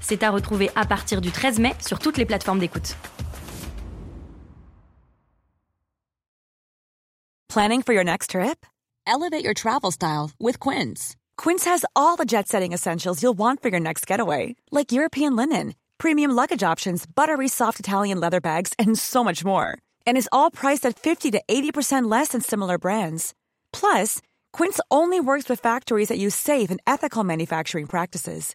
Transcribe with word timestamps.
C'est 0.00 0.22
à 0.22 0.30
retrouver 0.30 0.70
à 0.74 0.84
partir 0.84 1.20
du 1.20 1.30
13 1.30 1.58
mai 1.58 1.74
sur 1.80 1.98
toutes 1.98 2.16
les 2.16 2.26
plateformes 2.26 2.58
d'écoute. 2.58 2.96
Planning 7.50 7.82
for 7.82 7.92
your 7.92 8.04
next 8.04 8.30
trip? 8.30 8.64
Elevate 9.08 9.42
your 9.42 9.54
travel 9.54 9.90
style 9.90 10.30
with 10.38 10.60
Quince. 10.60 11.16
Quince 11.36 11.64
has 11.64 11.84
all 11.96 12.14
the 12.16 12.24
jet 12.24 12.46
setting 12.46 12.72
essentials 12.72 13.22
you'll 13.22 13.38
want 13.38 13.60
for 13.60 13.70
your 13.70 13.80
next 13.80 14.06
getaway, 14.06 14.54
like 14.70 14.92
European 14.92 15.34
linen, 15.34 15.74
premium 15.98 16.30
luggage 16.30 16.62
options, 16.62 17.06
buttery 17.06 17.48
soft 17.48 17.80
Italian 17.80 18.20
leather 18.20 18.40
bags, 18.40 18.72
and 18.78 18.96
so 18.96 19.24
much 19.24 19.44
more. 19.44 19.76
And 20.06 20.16
is 20.16 20.28
all 20.30 20.52
priced 20.52 20.86
at 20.86 20.96
50 20.96 21.32
to 21.32 21.42
80% 21.48 22.08
less 22.08 22.28
than 22.28 22.40
similar 22.40 22.78
brands. 22.78 23.34
Plus, 23.72 24.20
Quince 24.52 24.78
only 24.88 25.18
works 25.18 25.48
with 25.48 25.58
factories 25.58 26.08
that 26.08 26.18
use 26.18 26.36
safe 26.36 26.70
and 26.70 26.80
ethical 26.86 27.24
manufacturing 27.24 27.86
practices. 27.86 28.54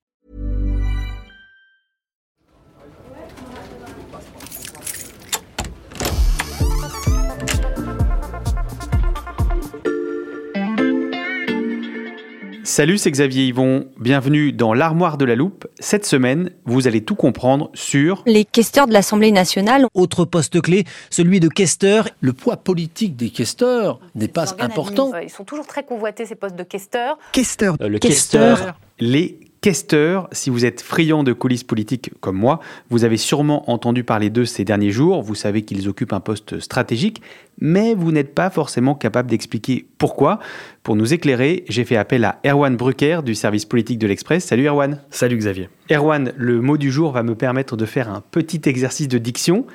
Salut, 12.71 12.97
c'est 12.97 13.11
Xavier 13.11 13.47
Yvon. 13.47 13.89
Bienvenue 13.99 14.53
dans 14.53 14.73
l'armoire 14.73 15.17
de 15.17 15.25
la 15.25 15.35
loupe. 15.35 15.67
Cette 15.81 16.05
semaine, 16.05 16.51
vous 16.63 16.87
allez 16.87 17.03
tout 17.03 17.15
comprendre 17.15 17.69
sur 17.73 18.23
les 18.25 18.45
questeurs 18.45 18.87
de 18.87 18.93
l'Assemblée 18.93 19.33
nationale. 19.33 19.87
Autre 19.93 20.23
poste 20.23 20.61
clé, 20.61 20.85
celui 21.09 21.41
de 21.41 21.49
questeur. 21.49 22.07
Le 22.21 22.31
poids 22.31 22.55
politique 22.55 23.17
des 23.17 23.29
questeurs 23.29 23.99
n'est 24.15 24.29
pas 24.29 24.55
important. 24.59 25.11
Ils 25.21 25.29
sont 25.29 25.43
toujours 25.43 25.67
très 25.67 25.83
convoités, 25.83 26.25
ces 26.25 26.35
postes 26.35 26.55
de 26.55 26.63
questeurs. 26.63 27.17
Questeur. 27.33 27.75
le 27.77 27.99
questeur. 27.99 28.77
Les 28.99 29.40
questeurs. 29.61 30.27
Si 30.31 30.49
vous 30.49 30.65
êtes 30.65 30.81
friand 30.81 31.23
de 31.23 31.33
coulisses 31.33 31.63
politiques 31.63 32.11
comme 32.19 32.35
moi, 32.35 32.59
vous 32.89 33.03
avez 33.03 33.17
sûrement 33.17 33.69
entendu 33.71 34.03
parler 34.03 34.29
d'eux 34.31 34.45
ces 34.45 34.65
derniers 34.65 34.91
jours. 34.91 35.21
Vous 35.21 35.35
savez 35.35 35.61
qu'ils 35.61 35.87
occupent 35.87 36.13
un 36.13 36.19
poste 36.19 36.59
stratégique, 36.59 37.21
mais 37.59 37.93
vous 37.93 38.11
n'êtes 38.11 38.33
pas 38.33 38.49
forcément 38.49 38.95
capable 38.95 39.29
d'expliquer 39.29 39.85
pourquoi. 39.99 40.39
Pour 40.81 40.95
nous 40.95 41.13
éclairer, 41.13 41.63
j'ai 41.69 41.85
fait 41.85 41.95
appel 41.95 42.25
à 42.25 42.39
Erwan 42.43 42.75
Brucker 42.75 43.21
du 43.23 43.35
service 43.35 43.65
politique 43.65 43.99
de 43.99 44.07
l'Express. 44.07 44.45
Salut 44.45 44.67
Erwan. 44.67 44.99
Salut 45.11 45.37
Xavier. 45.37 45.69
Erwan, 45.91 46.33
le 46.35 46.59
mot 46.59 46.77
du 46.77 46.91
jour 46.91 47.11
va 47.11 47.21
me 47.21 47.35
permettre 47.35 47.77
de 47.77 47.85
faire 47.85 48.09
un 48.09 48.23
petit 48.31 48.61
exercice 48.65 49.07
de 49.07 49.19
diction. 49.19 49.67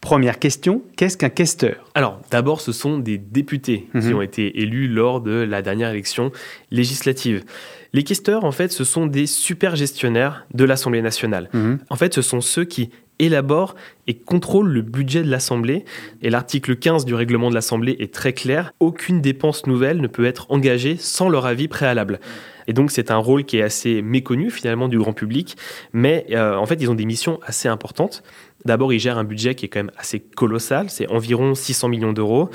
Première 0.00 0.38
question, 0.38 0.82
qu'est-ce 0.96 1.16
qu'un 1.16 1.28
questeur? 1.28 1.90
Alors, 1.94 2.20
d'abord, 2.30 2.60
ce 2.60 2.70
sont 2.72 2.98
des 2.98 3.18
députés 3.18 3.88
qui 3.92 4.06
Mhm. 4.08 4.14
ont 4.16 4.22
été 4.22 4.60
élus 4.60 4.86
lors 4.88 5.20
de 5.20 5.32
la 5.32 5.60
dernière 5.60 5.90
élection 5.90 6.30
législative. 6.70 7.44
Les 7.92 8.04
questeurs, 8.04 8.44
en 8.44 8.52
fait, 8.52 8.70
ce 8.70 8.84
sont 8.84 9.06
des 9.06 9.26
super 9.26 9.74
gestionnaires 9.74 10.46
de 10.54 10.64
l'Assemblée 10.64 11.02
nationale. 11.02 11.50
Mhm. 11.52 11.78
En 11.90 11.96
fait, 11.96 12.14
ce 12.14 12.22
sont 12.22 12.40
ceux 12.40 12.64
qui 12.64 12.90
élaborent 13.18 13.74
et 14.06 14.14
contrôlent 14.14 14.70
le 14.70 14.82
budget 14.82 15.24
de 15.24 15.28
l'Assemblée. 15.30 15.84
Et 16.22 16.30
l'article 16.30 16.76
15 16.76 17.04
du 17.04 17.14
règlement 17.14 17.50
de 17.50 17.54
l'Assemblée 17.56 17.96
est 17.98 18.14
très 18.14 18.32
clair. 18.32 18.72
Aucune 18.78 19.20
dépense 19.20 19.66
nouvelle 19.66 20.00
ne 20.00 20.06
peut 20.06 20.24
être 20.26 20.46
engagée 20.50 20.96
sans 21.00 21.28
leur 21.28 21.44
avis 21.44 21.66
préalable. 21.66 22.20
Et 22.68 22.72
donc, 22.74 22.92
c'est 22.92 23.10
un 23.10 23.16
rôle 23.16 23.44
qui 23.44 23.58
est 23.58 23.62
assez 23.62 24.02
méconnu 24.02 24.50
finalement 24.52 24.86
du 24.88 24.98
grand 24.98 25.14
public. 25.14 25.56
Mais 25.92 26.26
euh, 26.30 26.54
en 26.54 26.66
fait, 26.66 26.76
ils 26.80 26.88
ont 26.90 26.94
des 26.94 27.06
missions 27.06 27.40
assez 27.44 27.66
importantes. 27.66 28.22
D'abord, 28.64 28.92
ils 28.92 28.98
gèrent 28.98 29.18
un 29.18 29.24
budget 29.24 29.54
qui 29.54 29.66
est 29.66 29.68
quand 29.68 29.78
même 29.78 29.92
assez 29.96 30.18
colossal. 30.20 30.90
C'est 30.90 31.08
environ 31.08 31.54
600 31.54 31.88
millions 31.88 32.12
d'euros. 32.12 32.50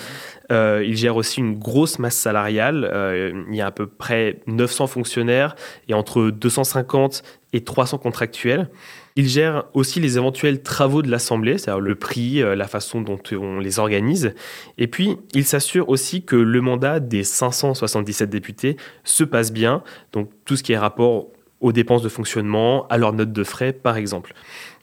Euh, 0.52 0.84
ils 0.86 0.98
gèrent 0.98 1.16
aussi 1.16 1.40
une 1.40 1.58
grosse 1.58 1.98
masse 1.98 2.18
salariale. 2.18 2.90
Euh, 2.92 3.32
il 3.50 3.56
y 3.56 3.62
a 3.62 3.68
à 3.68 3.72
peu 3.72 3.88
près 3.88 4.42
900 4.48 4.88
fonctionnaires 4.88 5.56
et 5.88 5.94
entre 5.94 6.30
250 6.30 7.24
et 7.54 7.64
300 7.64 8.00
contractuels. 8.00 8.70
Ils 9.16 9.30
gèrent 9.30 9.66
aussi 9.74 10.00
les 10.00 10.18
éventuels 10.18 10.62
travaux 10.62 11.04
de 11.04 11.10
l'Assemblée, 11.10 11.58
c'est-à-dire 11.58 11.80
le 11.80 11.96
prix, 11.96 12.42
euh, 12.42 12.56
la 12.56 12.68
façon 12.68 13.02
dont 13.02 13.20
on 13.32 13.60
les 13.60 13.80
organise. 13.80 14.34
Et 14.78 14.88
puis, 14.88 15.18
ils 15.34 15.46
s'assurent 15.46 15.88
aussi 15.88 16.24
que 16.24 16.36
le 16.36 16.62
mandat 16.62 17.00
des 17.00 17.24
577 17.24 18.30
députés 18.30 18.76
se 19.04 19.24
passe 19.24 19.54
bien. 19.54 19.84
Donc, 20.12 20.30
tout 20.46 20.56
ce 20.56 20.64
qui 20.64 20.74
est 20.74 20.78
rapport 20.78 21.28
aux 21.64 21.72
dépenses 21.72 22.04
de 22.04 22.10
fonctionnement, 22.10 22.86
à 22.90 22.98
leurs 22.98 23.14
notes 23.14 23.32
de 23.32 23.44
frais, 23.44 23.74
par 23.74 23.98
exemple. 23.98 24.34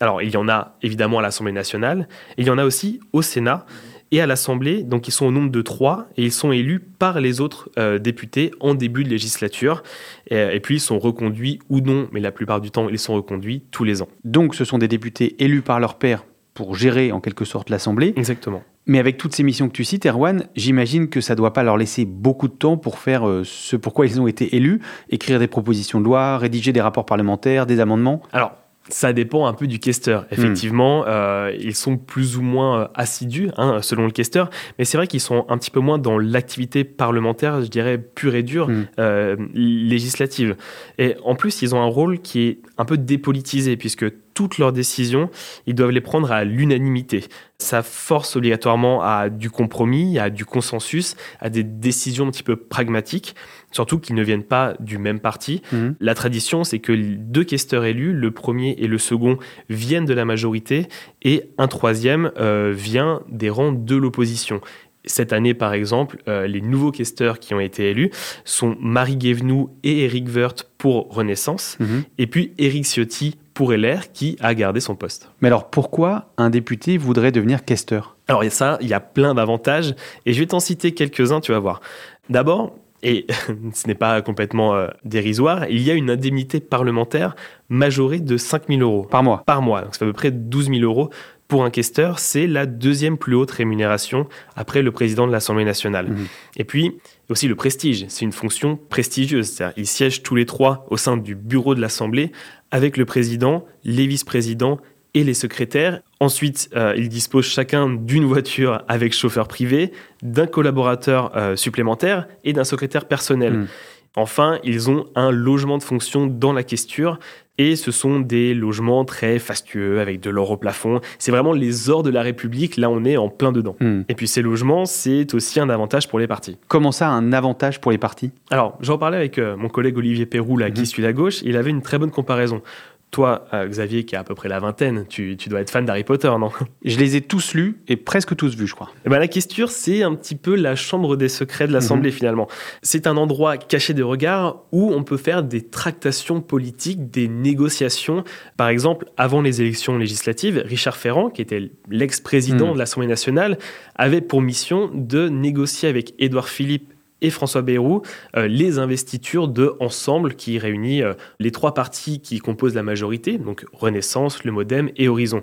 Alors, 0.00 0.22
il 0.22 0.30
y 0.30 0.36
en 0.36 0.48
a 0.48 0.76
évidemment 0.82 1.20
à 1.20 1.22
l'Assemblée 1.22 1.52
nationale, 1.52 2.08
il 2.38 2.46
y 2.46 2.50
en 2.50 2.58
a 2.58 2.64
aussi 2.64 3.00
au 3.12 3.22
Sénat 3.22 3.66
et 4.10 4.20
à 4.20 4.26
l'Assemblée. 4.26 4.82
Donc, 4.82 5.06
ils 5.06 5.12
sont 5.12 5.26
au 5.26 5.30
nombre 5.30 5.50
de 5.50 5.62
trois, 5.62 6.08
et 6.16 6.24
ils 6.24 6.32
sont 6.32 6.50
élus 6.50 6.80
par 6.80 7.20
les 7.20 7.40
autres 7.40 7.70
euh, 7.78 7.98
députés 7.98 8.50
en 8.58 8.74
début 8.74 9.04
de 9.04 9.10
législature. 9.10 9.82
Et, 10.28 10.38
et 10.38 10.60
puis, 10.60 10.76
ils 10.76 10.80
sont 10.80 10.98
reconduits 10.98 11.60
ou 11.68 11.80
non, 11.80 12.08
mais 12.10 12.20
la 12.20 12.32
plupart 12.32 12.60
du 12.60 12.70
temps, 12.70 12.88
ils 12.88 12.98
sont 12.98 13.14
reconduits 13.14 13.62
tous 13.70 13.84
les 13.84 14.02
ans. 14.02 14.08
Donc 14.24 14.54
ce 14.54 14.64
sont 14.64 14.78
des 14.78 14.88
députés 14.88 15.36
élus 15.42 15.62
par 15.62 15.80
leur 15.80 15.98
père 15.98 16.24
pour 16.60 16.74
gérer 16.74 17.10
en 17.10 17.20
quelque 17.20 17.46
sorte 17.46 17.70
l'Assemblée. 17.70 18.12
Exactement. 18.16 18.62
Mais 18.84 18.98
avec 18.98 19.16
toutes 19.16 19.34
ces 19.34 19.42
missions 19.42 19.66
que 19.66 19.72
tu 19.72 19.82
cites, 19.82 20.04
Erwan, 20.04 20.44
j'imagine 20.56 21.08
que 21.08 21.22
ça 21.22 21.32
ne 21.32 21.38
doit 21.38 21.54
pas 21.54 21.62
leur 21.62 21.78
laisser 21.78 22.04
beaucoup 22.04 22.48
de 22.48 22.52
temps 22.52 22.76
pour 22.76 22.98
faire 22.98 23.26
euh, 23.26 23.44
ce 23.44 23.76
pourquoi 23.76 24.04
ils 24.04 24.20
ont 24.20 24.26
été 24.26 24.56
élus, 24.56 24.80
écrire 25.08 25.38
des 25.38 25.46
propositions 25.46 26.00
de 26.00 26.04
loi, 26.04 26.36
rédiger 26.36 26.74
des 26.74 26.82
rapports 26.82 27.06
parlementaires, 27.06 27.64
des 27.64 27.80
amendements. 27.80 28.20
Alors, 28.32 28.52
ça 28.88 29.12
dépend 29.12 29.46
un 29.46 29.52
peu 29.52 29.66
du 29.68 29.78
questeur. 29.78 30.26
Effectivement, 30.32 31.04
euh, 31.06 31.52
ils 31.60 31.74
sont 31.76 31.96
plus 31.96 32.36
ou 32.36 32.42
moins 32.42 32.80
euh, 32.80 32.88
assidus, 32.94 33.50
hein, 33.56 33.78
selon 33.82 34.04
le 34.04 34.10
questeur, 34.10 34.50
mais 34.78 34.84
c'est 34.84 34.96
vrai 34.96 35.06
qu'ils 35.06 35.20
sont 35.20 35.46
un 35.48 35.56
petit 35.58 35.70
peu 35.70 35.80
moins 35.80 35.98
dans 35.98 36.18
l'activité 36.18 36.82
parlementaire, 36.84 37.62
je 37.62 37.68
dirais, 37.68 37.98
pure 37.98 38.34
et 38.34 38.42
dure, 38.42 38.68
Mm. 38.68 38.86
euh, 38.98 39.36
législative. 39.54 40.56
Et 40.98 41.14
en 41.24 41.34
plus, 41.36 41.62
ils 41.62 41.74
ont 41.74 41.80
un 41.80 41.86
rôle 41.86 42.18
qui 42.20 42.40
est 42.48 42.58
un 42.78 42.84
peu 42.84 42.98
dépolitisé, 42.98 43.76
puisque 43.76 44.06
toutes 44.40 44.56
leurs 44.56 44.72
décisions, 44.72 45.28
ils 45.66 45.74
doivent 45.74 45.90
les 45.90 46.00
prendre 46.00 46.32
à 46.32 46.44
l'unanimité. 46.44 47.24
Ça 47.58 47.82
force 47.82 48.36
obligatoirement 48.36 49.02
à 49.02 49.28
du 49.28 49.50
compromis, 49.50 50.18
à 50.18 50.30
du 50.30 50.46
consensus, 50.46 51.14
à 51.40 51.50
des 51.50 51.62
décisions 51.62 52.26
un 52.26 52.30
petit 52.30 52.42
peu 52.42 52.56
pragmatiques, 52.56 53.34
surtout 53.70 53.98
qu'ils 53.98 54.14
ne 54.14 54.22
viennent 54.22 54.42
pas 54.42 54.76
du 54.80 54.96
même 54.96 55.20
parti. 55.20 55.60
Mhm. 55.72 55.94
La 56.00 56.14
tradition, 56.14 56.64
c'est 56.64 56.78
que 56.78 56.92
deux 56.94 57.44
questeurs 57.44 57.84
élus, 57.84 58.14
le 58.14 58.30
premier 58.30 58.70
et 58.78 58.86
le 58.86 58.96
second, 58.96 59.36
viennent 59.68 60.06
de 60.06 60.14
la 60.14 60.24
majorité 60.24 60.86
et 61.20 61.50
un 61.58 61.68
troisième 61.68 62.32
euh, 62.38 62.72
vient 62.74 63.20
des 63.28 63.50
rangs 63.50 63.72
de 63.72 63.94
l'opposition. 63.96 64.62
Cette 65.04 65.32
année, 65.34 65.52
par 65.54 65.72
exemple, 65.74 66.18
euh, 66.28 66.46
les 66.46 66.60
nouveaux 66.62 66.92
questeurs 66.92 67.38
qui 67.40 67.52
ont 67.54 67.60
été 67.60 67.90
élus 67.90 68.10
sont 68.44 68.76
Marie 68.80 69.16
Guévenoux 69.16 69.70
et 69.82 70.04
Éric 70.04 70.28
Woerth 70.34 70.66
pour 70.78 71.12
Renaissance, 71.14 71.76
Mhm. 71.80 72.04
et 72.18 72.26
puis 72.26 72.52
Éric 72.58 72.84
Ciotti 72.86 73.36
pour 73.60 73.74
LR 73.74 74.10
qui 74.14 74.38
a 74.40 74.54
gardé 74.54 74.80
son 74.80 74.96
poste. 74.96 75.30
Mais 75.42 75.48
alors 75.48 75.68
pourquoi 75.68 76.32
un 76.38 76.48
député 76.48 76.96
voudrait 76.96 77.30
devenir 77.30 77.62
questeur? 77.62 78.16
Alors, 78.26 78.42
il 78.42 78.46
y 78.46 78.48
a 78.48 78.52
ça, 78.52 78.78
il 78.80 78.88
y 78.88 78.94
a 78.94 79.00
plein 79.00 79.34
d'avantages, 79.34 79.94
et 80.24 80.32
je 80.32 80.40
vais 80.40 80.46
t'en 80.46 80.60
citer 80.60 80.94
quelques-uns, 80.94 81.40
tu 81.40 81.52
vas 81.52 81.58
voir. 81.58 81.82
D'abord, 82.30 82.74
et 83.02 83.26
ce 83.74 83.86
n'est 83.86 83.94
pas 83.94 84.22
complètement 84.22 84.76
euh, 84.76 84.88
dérisoire, 85.04 85.66
il 85.68 85.82
y 85.82 85.90
a 85.90 85.94
une 85.94 86.08
indemnité 86.08 86.58
parlementaire 86.58 87.36
majorée 87.68 88.20
de 88.20 88.38
5 88.38 88.62
000 88.68 88.80
euros 88.80 89.02
Par 89.02 89.22
mois 89.22 89.42
par 89.44 89.60
mois. 89.60 89.82
Donc, 89.82 89.94
fait 89.94 90.04
à 90.06 90.08
peu 90.08 90.14
près 90.14 90.30
12 90.30 90.70
000 90.70 90.80
euros 90.80 91.10
pour 91.50 91.64
un 91.64 91.70
questeur. 91.70 92.18
C'est 92.18 92.46
la 92.46 92.64
deuxième 92.64 93.18
plus 93.18 93.34
haute 93.34 93.50
rémunération 93.50 94.26
après 94.56 94.80
le 94.80 94.90
président 94.90 95.26
de 95.26 95.32
l'Assemblée 95.32 95.66
nationale. 95.66 96.08
Mhm. 96.08 96.26
Et 96.56 96.64
puis, 96.64 96.96
aussi 97.28 97.48
le 97.48 97.56
prestige. 97.56 98.06
C'est 98.08 98.24
une 98.24 98.32
fonction 98.32 98.78
prestigieuse. 98.88 99.62
Ils 99.76 99.86
siègent 99.86 100.22
tous 100.22 100.34
les 100.34 100.46
trois 100.46 100.86
au 100.90 100.96
sein 100.96 101.18
du 101.18 101.34
bureau 101.34 101.74
de 101.74 101.80
l'Assemblée 101.80 102.32
avec 102.70 102.96
le 102.96 103.04
président, 103.04 103.66
les 103.84 104.06
vice-présidents 104.06 104.78
et 105.12 105.24
les 105.24 105.34
secrétaires. 105.34 106.00
Ensuite, 106.20 106.70
euh, 106.76 106.94
ils 106.96 107.08
disposent 107.08 107.46
chacun 107.46 107.90
d'une 107.90 108.24
voiture 108.24 108.84
avec 108.88 109.12
chauffeur 109.12 109.48
privé, 109.48 109.92
d'un 110.22 110.46
collaborateur 110.46 111.36
euh, 111.36 111.56
supplémentaire 111.56 112.28
et 112.44 112.52
d'un 112.52 112.64
secrétaire 112.64 113.06
personnel. 113.06 113.52
Mm. 113.54 113.66
Enfin, 114.16 114.58
ils 114.64 114.90
ont 114.90 115.06
un 115.14 115.30
logement 115.30 115.78
de 115.78 115.82
fonction 115.82 116.26
dans 116.26 116.52
la 116.52 116.62
questure 116.62 117.18
et 117.58 117.76
ce 117.76 117.90
sont 117.90 118.20
des 118.20 118.54
logements 118.54 119.04
très 119.04 119.38
fastueux 119.38 120.00
avec 120.00 120.20
de 120.20 120.30
l'or 120.30 120.50
au 120.50 120.56
plafond. 120.56 121.00
C'est 121.18 121.30
vraiment 121.30 121.52
les 121.52 121.90
ors 121.90 122.02
de 122.02 122.10
la 122.10 122.22
République. 122.22 122.76
Là, 122.78 122.88
on 122.90 123.04
est 123.04 123.16
en 123.18 123.28
plein 123.28 123.52
dedans. 123.52 123.76
Hmm. 123.80 124.00
Et 124.08 124.14
puis 124.14 124.26
ces 124.26 124.40
logements, 124.42 124.84
c'est 124.86 125.32
aussi 125.34 125.60
un 125.60 125.68
avantage 125.68 126.08
pour 126.08 126.18
les 126.18 126.26
partis. 126.26 126.56
Comment 126.68 126.90
ça, 126.90 127.08
un 127.10 127.32
avantage 127.32 127.80
pour 127.80 127.92
les 127.92 127.98
partis? 127.98 128.32
Alors, 128.50 128.78
j'en 128.80 128.96
parlais 128.98 129.18
avec 129.18 129.38
euh, 129.38 129.56
mon 129.56 129.68
collègue 129.68 129.96
Olivier 129.98 130.26
Perrou, 130.26 130.56
là, 130.56 130.70
qui 130.70 130.80
Mhm. 130.80 130.86
suit 130.86 131.02
la 131.02 131.12
gauche. 131.12 131.40
Il 131.42 131.56
avait 131.56 131.70
une 131.70 131.82
très 131.82 131.98
bonne 131.98 132.10
comparaison. 132.10 132.62
Toi, 133.10 133.46
euh, 133.52 133.66
Xavier, 133.66 134.04
qui 134.04 134.14
a 134.14 134.20
à 134.20 134.24
peu 134.24 134.36
près 134.36 134.48
la 134.48 134.60
vingtaine, 134.60 135.04
tu, 135.08 135.36
tu 135.36 135.48
dois 135.48 135.60
être 135.60 135.70
fan 135.70 135.84
d'Harry 135.84 136.04
Potter, 136.04 136.28
non? 136.38 136.50
Je 136.84 136.96
les 136.96 137.16
ai 137.16 137.20
tous 137.20 137.54
lus 137.54 137.80
et 137.88 137.96
presque 137.96 138.36
tous 138.36 138.54
vus, 138.56 138.68
je 138.68 138.74
crois. 138.76 138.90
Eh 139.04 139.08
ben, 139.08 139.18
la 139.18 139.26
questure, 139.26 139.70
c'est 139.72 140.04
un 140.04 140.14
petit 140.14 140.36
peu 140.36 140.54
la 140.54 140.76
chambre 140.76 141.16
des 141.16 141.28
secrets 141.28 141.66
de 141.66 141.72
l'Assemblée, 141.72 142.12
finalement. 142.12 142.46
C'est 142.82 143.08
un 143.08 143.16
endroit 143.16 143.56
caché 143.56 143.94
des 143.94 144.02
regards 144.02 144.62
où 144.70 144.92
on 144.92 145.02
peut 145.02 145.16
faire 145.16 145.42
des 145.42 145.60
tractations 145.66 146.40
politiques, 146.40 147.10
des 147.10 147.26
négociations. 147.26 148.22
Par 148.56 148.68
exemple, 148.68 149.06
avant 149.16 149.42
les 149.42 149.60
élections 149.60 149.98
législatives, 149.98 150.62
Richard 150.64 150.96
Ferrand, 150.96 151.30
qui 151.30 151.42
était 151.42 151.72
l'ex-président 151.88 152.68
Mhm. 152.68 152.74
de 152.74 152.78
l'Assemblée 152.78 153.08
nationale, 153.08 153.58
avait 153.96 154.20
pour 154.20 154.40
mission 154.40 154.88
de 154.94 155.28
négocier 155.28 155.88
avec 155.88 156.14
Édouard 156.20 156.48
Philippe 156.48 156.92
et 157.22 157.30
François 157.30 157.62
Bayrou 157.62 158.02
euh, 158.36 158.46
les 158.46 158.78
investitures 158.78 159.48
de 159.48 159.74
Ensemble 159.80 160.34
qui 160.34 160.58
réunit 160.58 161.02
euh, 161.02 161.14
les 161.38 161.50
trois 161.50 161.74
partis 161.74 162.20
qui 162.20 162.38
composent 162.38 162.74
la 162.74 162.82
majorité, 162.82 163.38
donc 163.38 163.64
Renaissance, 163.72 164.44
le 164.44 164.52
Modem 164.52 164.90
et 164.96 165.08
Horizon. 165.08 165.42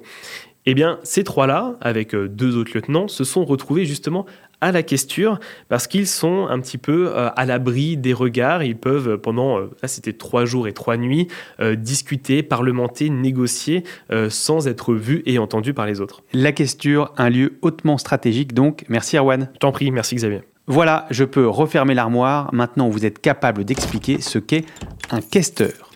Eh 0.70 0.74
bien, 0.74 1.00
ces 1.04 1.24
trois-là, 1.24 1.78
avec 1.80 2.14
euh, 2.14 2.28
deux 2.28 2.58
autres 2.58 2.72
lieutenants, 2.76 3.08
se 3.08 3.24
sont 3.24 3.46
retrouvés 3.46 3.86
justement 3.86 4.26
à 4.60 4.72
la 4.72 4.84
questure 4.84 5.40
parce 5.70 5.88
qu'ils 5.88 6.08
sont 6.08 6.48
un 6.48 6.60
petit 6.60 6.78
peu 6.78 7.08
euh, 7.08 7.30
à 7.36 7.46
l'abri 7.46 7.96
des 7.96 8.14
regards. 8.14 8.64
Ils 8.64 8.78
peuvent, 8.78 9.18
pendant, 9.18 9.60
euh, 9.60 9.70
là 9.82 9.88
c'était 9.88 10.14
trois 10.14 10.46
jours 10.46 10.68
et 10.68 10.74
trois 10.74 10.98
nuits, 10.98 11.28
euh, 11.60 11.76
discuter, 11.76 12.44
parlementer, 12.44 13.10
négocier 13.10 13.84
sans 14.30 14.68
être 14.68 14.94
vus 14.94 15.22
et 15.26 15.40
entendus 15.40 15.74
par 15.74 15.86
les 15.86 16.02
autres. 16.02 16.24
La 16.34 16.52
questure, 16.52 17.14
un 17.18 17.30
lieu 17.30 17.58
hautement 17.62 17.98
stratégique, 17.98 18.54
donc 18.54 18.84
merci 18.90 19.18
Erwan. 19.18 19.50
T'en 19.60 19.72
prie, 19.72 19.92
merci 19.92 20.16
Xavier. 20.16 20.42
Voilà, 20.68 21.06
je 21.10 21.24
peux 21.24 21.48
refermer 21.48 21.94
l'armoire. 21.94 22.54
Maintenant, 22.54 22.90
vous 22.90 23.06
êtes 23.06 23.20
capable 23.20 23.64
d'expliquer 23.64 24.20
ce 24.20 24.38
qu'est 24.38 24.66
un 25.12 25.22
questeur. 25.22 25.92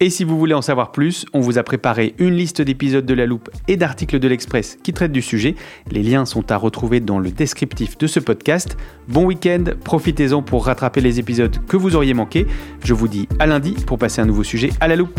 Et 0.00 0.10
si 0.10 0.22
vous 0.22 0.38
voulez 0.38 0.54
en 0.54 0.62
savoir 0.62 0.92
plus, 0.92 1.26
on 1.32 1.40
vous 1.40 1.58
a 1.58 1.62
préparé 1.62 2.14
une 2.18 2.34
liste 2.34 2.60
d'épisodes 2.60 3.06
de 3.06 3.14
La 3.14 3.26
Loupe 3.26 3.50
et 3.66 3.76
d'articles 3.76 4.18
de 4.18 4.28
l'Express 4.28 4.78
qui 4.82 4.92
traitent 4.92 5.12
du 5.12 5.22
sujet. 5.22 5.56
Les 5.90 6.02
liens 6.02 6.24
sont 6.24 6.52
à 6.52 6.56
retrouver 6.56 7.00
dans 7.00 7.18
le 7.18 7.30
descriptif 7.30 7.98
de 7.98 8.06
ce 8.06 8.20
podcast. 8.20 8.76
Bon 9.08 9.24
week-end, 9.24 9.64
profitez-en 9.84 10.42
pour 10.42 10.66
rattraper 10.66 11.00
les 11.00 11.18
épisodes 11.18 11.56
que 11.66 11.76
vous 11.76 11.96
auriez 11.96 12.14
manqués. 12.14 12.46
Je 12.84 12.94
vous 12.94 13.08
dis 13.08 13.28
à 13.40 13.46
lundi 13.46 13.74
pour 13.86 13.98
passer 13.98 14.20
un 14.20 14.26
nouveau 14.26 14.44
sujet 14.44 14.70
à 14.80 14.86
La 14.86 14.94
Loupe. 14.94 15.18